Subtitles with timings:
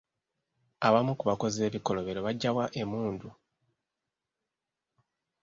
[0.87, 3.29] Abamu ku bakozi b'ebikolobero baggya wa emmundu?